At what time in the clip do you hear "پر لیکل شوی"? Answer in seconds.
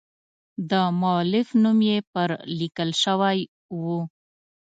2.13-3.39